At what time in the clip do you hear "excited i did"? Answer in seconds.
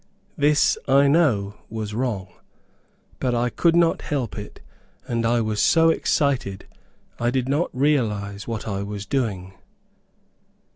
5.89-7.47